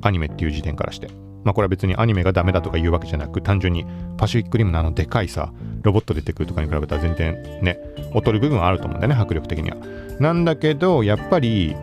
[0.01, 1.09] アニメっていう時点からして。
[1.43, 3.85] まあこれは別にアニメがダメだとか言うわけじゃなく、単純に
[4.17, 5.51] パシフィックリムのあのでかいさ、
[5.83, 7.77] ロボット出てくるとかに比べたら全然ね、
[8.13, 9.77] 劣る部分はあると思うんだよね、迫力的には。
[10.19, 11.75] なんだけど、やっぱり、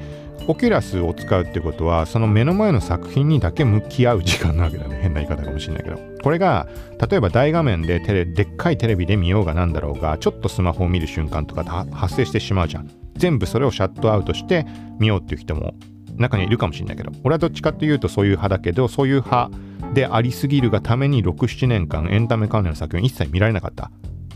[0.48, 4.98] オキュラスを使うってことは、その目の前の作品にだけ向き合う時間なわけだね。
[5.02, 5.98] 変な言い方かもしれないけど。
[6.22, 6.68] これが、
[7.08, 12.90] 例えば大画面でテレでっかいテレビで見ようがなんだろうが、ちょっとスマホを見る瞬間とか発生してしまうじゃん。
[13.16, 14.66] 全部それをシャットアウトして
[14.98, 15.74] 見ようっていう人も
[16.16, 19.50] 中にいるかもしれないけど、俺はどっちかっていうとそういう派だけど、そういう派
[19.94, 23.90] でありすぎるがために6、7年間エンタメ関連の作品一切見られなかった。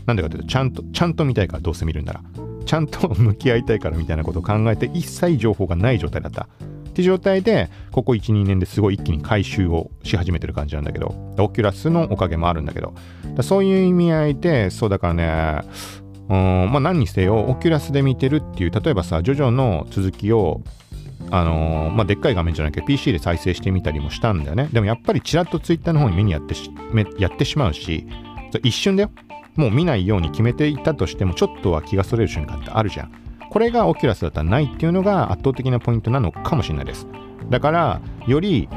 [0.05, 2.21] なんでかというと、ちゃんと、ちゃんと見たいからどうせ見るんなら。
[2.65, 6.47] ちゃんと向き合いたいからみたいなことを考えて一切情報がない状態だった。
[6.91, 12.93] って状態で、ここ1、2年ですごい一気に回収をし始めてる感じなんだけど、オキュラスのおかげもあるんだけど、
[13.41, 15.25] そういう意味合いで、そうだからね、
[16.27, 20.61] まあ何にせよ、オキュラスで見てるっていう、例えばさ、ジョジョの続きを、
[21.29, 24.69] あのー、まあ、でっかい画面じゃなきゃ PC で再生してみたりもしたんだよね。
[24.73, 26.69] でもやっぱりちらっと Twitter の方に目にやってし
[27.19, 28.05] やってしまうし、
[28.63, 29.11] 一瞬だよ。
[29.55, 33.11] もう見ないように決めていたとしても、ちょっとは気がそれる瞬間ってあるじゃん。
[33.49, 37.07] これがオキュラスだったらないっていうのが圧倒的なポイントなのかもしれないです。
[37.49, 38.69] だから、より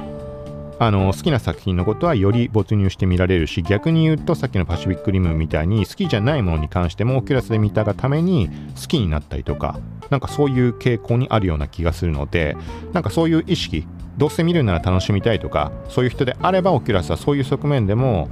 [0.79, 9.79] あの好きな作品のことはより没入して見られるし逆に言うとさっきのパシフィックリムみたいに好きじゃないものに関してもオキュラスで見たがために好きになったりとか
[10.11, 12.57] なんかそういう傾向にあるような気がするので
[12.93, 18.29] なんかそういう意識どうせ見るなら楽しみたいとかそういう人であればオキュラスはそういう側面でも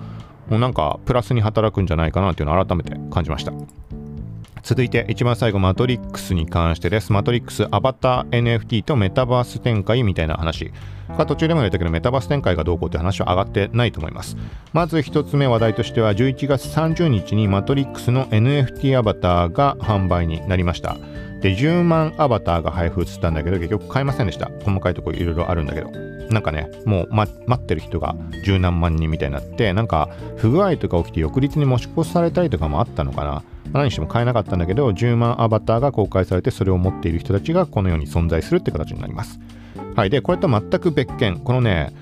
[0.53, 3.55] もうなんかプラスに働くんじゃないかなっていうのを改めて感じました。
[4.63, 7.11] 続いて一番最後マトリックスに関してです。
[7.11, 10.71] マトリックスアバター NFT とメタバース展開みたいな話。
[11.17, 14.37] が途中でも言ったけどメタバース展開がどうこうって話は上がってないと思います。
[14.75, 20.99] まず一つ目話題としては11月30日にマトリックスの NFT アバターが販売になりました。
[21.41, 24.51] で10万アバターが配布したんだけど結局買えませんでした。
[24.67, 26.12] 細かいところいろいろあるんだけど。
[26.31, 33.43] なんかねもう、ま、待ってる人が十何万人みたいになってなんか不具合とか起きて翌日に持ち越されたりとかもあったのかな。
[33.73, 39.41] 何しても買えなかったんだけど10万アバターが公開されてそれを持っている人たちがこのように存在するって形になります。
[39.97, 40.11] はい。
[40.11, 41.39] でこれと全く別件。
[41.39, 41.95] このね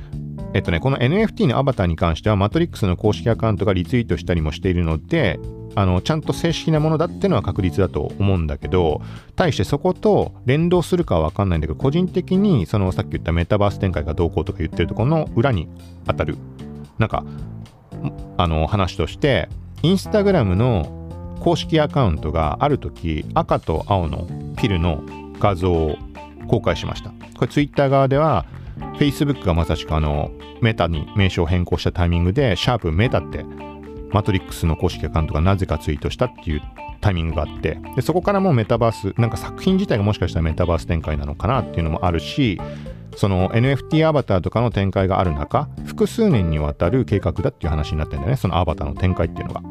[0.53, 5.39] えっとね、この NFT のアバターに関しては、マトリックスの公式アカウントがリツイートしたりもしているので、
[5.75, 9.01] あのちゃんと正式なものだっていうのは確率だと思うんだけど、
[9.37, 15.69] 対してそこと連動するかはわかんないんだけど、個人的にそのさっき言ったメタバース展開がどうこうとか言ってるところの裏に
[16.07, 16.37] 当たる、
[16.99, 17.25] なんか、
[18.37, 19.49] あの話として、
[19.83, 20.97] インスタグラムの
[21.41, 24.27] 公式アカウントがある時赤と青の
[24.59, 25.03] ピルの
[25.39, 25.97] 画像を
[26.49, 27.11] 公開しました。
[27.11, 28.45] これツイッター側では
[28.99, 30.31] Facebook がまさしくあの
[30.61, 33.45] メタに名称を変更したタイミングでシャープメタって
[34.13, 36.63] マトリックスの公式アカウントがなぜかツイートしたっていう
[37.01, 42.61] タイミングがあってでそこからもうメタバースなんか作品自体がもしかしたらメタバース展開なのかなっていうのもあるし
[43.17, 48.37] その NFT アバターとかの展開がある中複数年にわたる計画だっていう話になってんだよね。
[48.37, 49.63] そのアバターの展開っていうのが。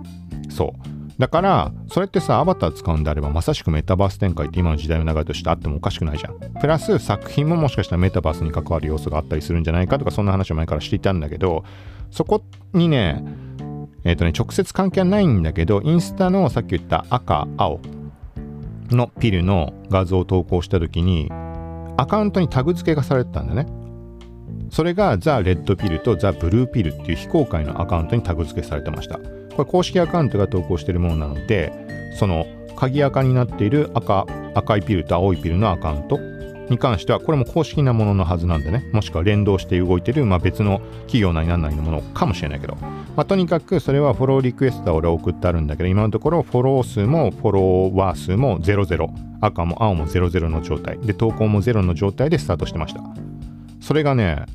[0.49, 1.19] そう。
[1.19, 6.39] だから、それってさ、アバター使うんであれば、まさしくメタバース展開って今の時代の流れとしてあってもおかしくないじゃん。
[6.61, 11.65] プラス、作品ももしかしたらメタバースに関わる要素があったりするんじゃないかとか、そんな話を前からしていたんだけど、
[12.09, 12.41] そこ
[12.73, 13.21] にね、
[14.03, 17.79] えっ、ー、とね、直接関係はないんだけど、インスタのさっき言った赤、青
[18.91, 21.29] のピルの画像を投稿した時に、
[21.97, 23.67] アカウントにタグ付けがされてたんだね。
[24.69, 29.17] それがザ・レッドピルとザ・ブルーピルっていう非公開のアカウントにタグ付けされてました。
[29.17, 31.73] これ公式アカウントが投稿してるものなので、
[32.17, 36.19] その鍵垢になっている赤赤いピルと青いピルのアカウント
[36.69, 49.09] に関しては、これも公式なもののはずなんでね、もしくは連動して動いてる、まあ、別の企業なりなんなりのものかもしれないけど、まあ、とにかくそれはフォローリクエストは俺送ってあるんだけど、今のところフォロー数もフォロワー数も00、
[49.41, 53.01] 赤も青も00の状態、で、投稿も0の状態でスタートしてました。
[53.81, 54.45] それがね、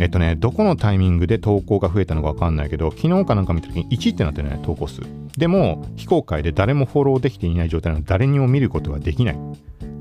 [0.00, 5.02] えっとね、どこのタイミングで投稿が増えたのかわかんないけど、昨日かなんか見た時に1ってなってね、投稿数。
[5.36, 9.38] でも、非公開で誰もフォローできていない状態なので、誰にも見ることができない。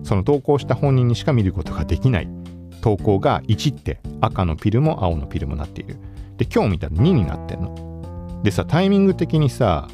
[0.04, 2.30] その投稿した本人にしか見ることができない
[2.82, 5.98] 投稿が1って赤のピルも青のピルもなっている。
[6.38, 8.42] で、今日見たら2になってんの。
[8.44, 9.88] でさ、タイミング的にさ、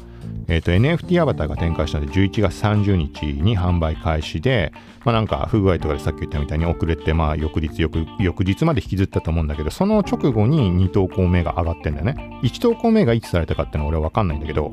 [0.48, 4.72] え、ー、と、NFT アバターが展開したので、11月30日に販売開始で、
[5.04, 12.38] まあなんか不具合とかでさっき言ったみたいに遅れて、まあ翌日、翌翌日まで引きずったと思うんだけど、その直後に2投稿目が上がってんだよね。
[12.44, 14.72] 1投稿目がいつされたかってのは俺はわかんないんだけど、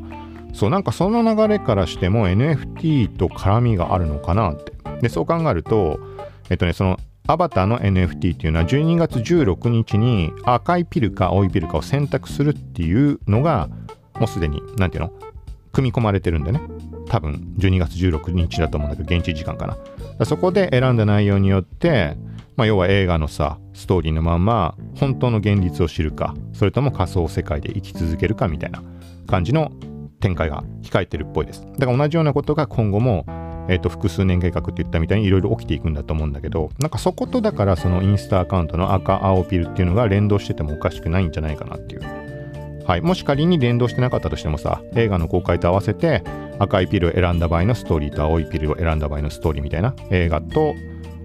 [0.54, 4.73] そう、なんかその流れからしても NFT と絡みがあるのかなって。
[5.02, 6.00] で、そう考えると、
[6.50, 13.70] えっとね、そのアバターの NFT っていうのは12月16日に赤いピルか青いピルかを選択するっていうのが
[14.20, 15.14] もうすでに、なんていうの
[15.72, 16.62] 組み込まれてるんでね。
[17.08, 19.68] 多分12月16日だと思うんだけど、現地時間か
[20.20, 20.26] な。
[20.26, 22.16] そこで選んだ内容によって、
[22.56, 28.82] まあ、要は映画のさ、ストーリーのまんま、本当の現実を知るか、それとも仮想世界で生き続けるかみたいな
[29.28, 29.72] 感じの
[30.20, 31.66] 展開が控えてるっぽいです。
[31.78, 33.26] だから同じようなことが今後も、
[33.70, 42.24] えっ、ー、と、複数年計画って言ったみたいにいろいろ起きていくんだと思うんだけど、なんかそことだからそのインスタアカウントの赤、青ピルっていうのが連動しててもおかしくないんじゃないかなっていう。
[42.86, 46.22] はい、もし仮に連動してなかったとしてもさ映画の公開と合わせて
[46.60, 50.76] 赤いピルを選んだ場合のストーリーと青いピルを選んだ場合のストーリーみたいな映画と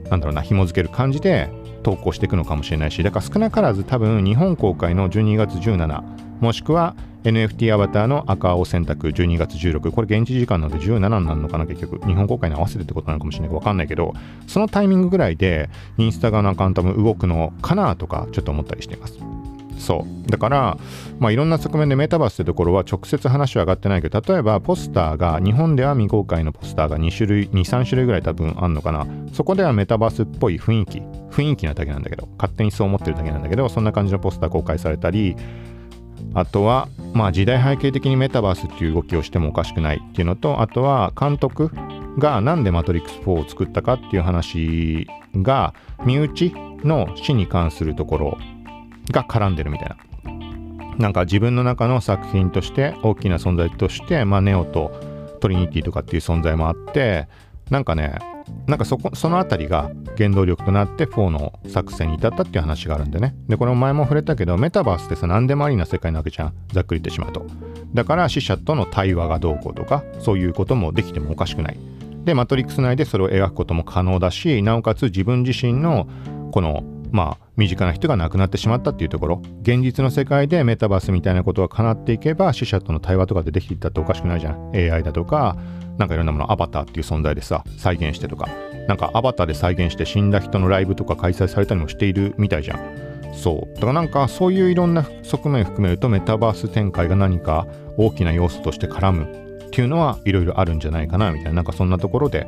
[0.08, 1.50] なんだろうな紐付ける感じで
[1.88, 6.02] 投稿していくのかもしれないしだから少なからず多分日本公開の12月17
[6.40, 12.06] もしくは NFT アバターの赤青選択12月16これ現地時間なので17になるのかな結局。
[12.06, 14.12] 日本公開に合わせてってことなのかもしれないわかんないけど
[14.46, 19.18] そのタイミングぐらいでインスタ側のアカウントも動くのかなとかちょっと思ったりしています。
[19.78, 20.30] そう。
[20.30, 20.78] だから、
[21.18, 29.06] まあ、いろんな側面でメタバースってところは直接話は上がってないけど例えばポスターが日本では未公開のポスターが2種類23種類ぐらい多分あんのかな。
[29.32, 31.02] そこではメタバースっぽい雰囲気。
[31.30, 35.36] 雰囲気なだけなんだけど勝手にそう思ってるだけなんだけどそんな感じのポスター公開されたり
[36.34, 41.70] あとは、まあ、時代背景的にメタバースっていう動きをしてもおかしくないっていうのとあとは監督
[42.18, 45.06] がなんでマトリックス4を作ったかっていう話
[45.36, 45.74] が
[46.04, 46.52] 身内
[46.84, 48.38] の死に関するところ
[49.12, 49.96] が絡んでるみたいな。
[50.98, 54.90] なんか自分の中の作品として大きな存在として、まあ、ネオと
[55.40, 57.28] トリニティとかっていう存在もあって
[57.70, 58.18] なんかね
[58.66, 63.34] なんかそこその辺りが原動力となって4の作戦に至ったっていう話があるんでね。
[63.46, 66.54] でこれも前も触れたけどメタバースってさ何でもありな世界なわけじゃん。
[66.72, 67.46] ざっくり言ってしまうと。
[67.94, 71.78] だから死者との対話がどうこうとかそういうこともできてもおかしくない。
[72.24, 76.08] でマトリックス内でそれを描くことも可能だしなおかつ自分自身の
[76.52, 76.82] この
[77.12, 79.42] まあ身近な人が亡くなってしまったっていうところ。
[79.62, 85.56] 現実の世界でメタバースみたいなことが叶っていけば死者との対話とかでできていったっておかしくないじゃん AI だとか
[85.98, 88.48] なんかいろんなものアバターっていう存在でさ再現してとか。
[88.88, 93.08] なんかアバターで再現して死んだ人のライブとか開催されたりもしているみたいじゃん。
[93.34, 93.74] そう。
[93.74, 97.66] だからなんかそういういろんな側面含めるとメタバース展開が何か
[97.98, 99.24] 大きな要素として絡む
[99.66, 101.56] っていうのはいろいろあるんじゃないかなみたいな。
[101.56, 102.46] なんかそんなところで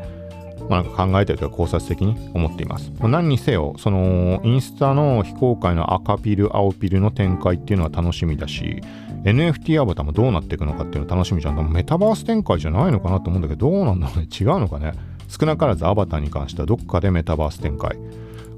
[0.71, 2.93] まあ、考えてるというか考察的に思っています。
[3.01, 8.81] まあ、何にせよ、そのインスタの非公開の赤ピル、青ピルの展開っていうのは楽しみだし、
[9.25, 11.73] NFT アバターもどうなっていくのかっていうのは楽しみじゃん。
[11.73, 14.29] メタバース展開じゃないのかなと思うんだけど、どうなんだろうね。
[14.31, 14.93] 違うのかね。
[15.29, 17.99] 少なからずアバターに関してはどっかでメタバース展開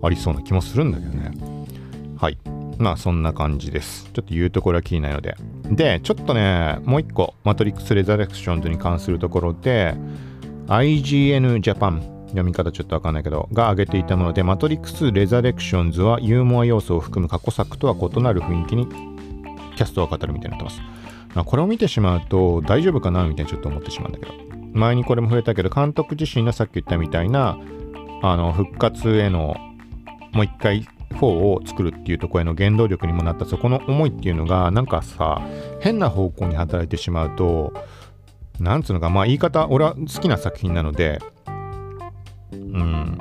[0.03, 1.33] ありそうな気もするんだけどね。
[2.19, 2.37] はい。
[2.79, 4.05] まあそんな感じです。
[4.05, 5.35] ちょっと言うところは気にないので。
[5.71, 9.95] で、ちょっとね、もう一個、マトリックス・レザレクションズに関するところで、
[10.67, 18.87] IGN Japan 読み方ちょっとわかんないけど、が挙げていたもので、マトリックス・レザレクションズはユーモア要素を含む過去作とは異なる雰囲気に
[19.77, 20.81] キャストを語るみたいになってます。
[21.35, 24.33] まあ、これを見てしまうと大丈夫かなみたいにちょっと思ってしまうんだけど。
[24.73, 27.59] 前にこれも触れたけど、監督自身がさっき言ったみたいな、
[28.23, 29.57] あの、復活への、
[30.33, 35.43] もう一回4を作るっていうところへの原動力にもなったそこの思いっていうのがなんかさ
[35.81, 37.73] 変な方向に働いてしまうと
[38.61, 41.21] なんつうのか、まあ言い方、俺は好きな作品なので、
[42.53, 43.19] うん、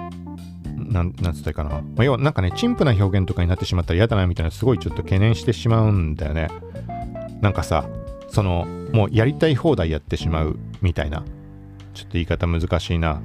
[0.92, 1.70] なん、なんつったらいいかな。
[1.70, 6.50] まあ、要はなんかね、陳腐な表現とかになってしまったら嫌だなみたいな、すごいちょっと懸念してしまうんだよね。
[7.42, 7.86] なんかさ、
[8.30, 11.24] その、もうやりたい放題やってしまうみたいな。
[11.94, 13.22] ちょっと言い方難しいな。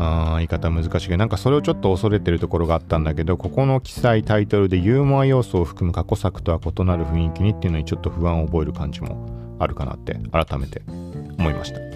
[0.00, 9.26] あ言い方難しいけど、なんかそれをちょっと恐れてるところがあったんだけど、ここの記載タイトルでユーモア要素を含む過去作とは異なる雰囲気にっていうのにちょっと不安を覚える感じも
[9.58, 10.82] あるかなって改めて
[11.38, 11.88] 思いました。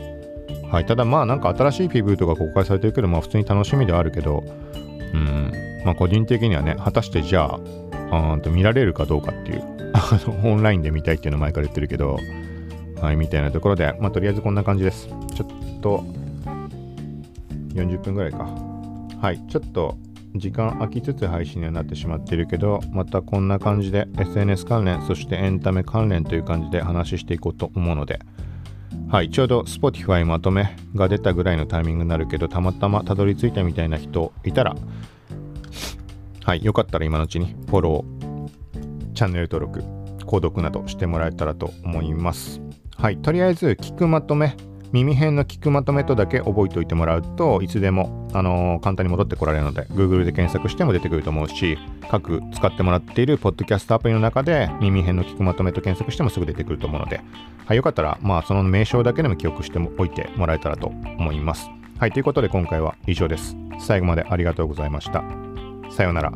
[0.68, 4.42] はい、ただまあなんか新しい PV とか公開されてるけど、まあ普通に楽しみではあるけど、
[5.12, 5.52] うん、
[5.84, 7.58] まあ個人的にはね、果たしてじゃ
[8.10, 9.62] あ、うんと見られるかどうかっていう、
[10.44, 12.16] オンラインで見たいっていうの前から言ってるけど、
[13.00, 15.08] はい、みたいなところで、まあとりあえずこんな感じです。
[15.34, 16.04] ちょっと、
[17.74, 18.46] 40分ぐらいか。
[19.20, 19.96] はい、ちょっと
[20.34, 28.20] 時間空きつつ配信にはなってしまっているけど、またこんな感じで SNS 関連、そしてエンタメ関連という感じで話していこうと思うので、
[29.08, 34.74] はい、ちょうど Spotify まとめが出たぐらいのタイミングになるけど、たまたまたどり着いたみたいな人いたら、
[36.44, 39.80] はい、よかったら今のうちにフォロー、チャンネル登録、
[40.24, 42.60] 購読などしてもらえたらと思います。
[42.96, 44.56] はい、とりあえず聞くまとめ
[44.92, 51.78] 耳辺の聞くまとめとだけ覚えておいてもらうといつでも、あのー、簡単に戻ってこられるので Google で検索しても出てくると思うし
[52.10, 57.22] 各使ってもらっているポッドキャストアプリの中で耳辺の聞くまとめと検索してもすぐ出てくると思うので、
[57.64, 61.70] はい、よかったら、まあ、その名称だけでも記憶しておいてもらえたらと思います。
[61.98, 63.56] はい、ということで今回は以上です。
[63.78, 65.24] 最後までありがとうございました。
[65.90, 66.32] さようなら。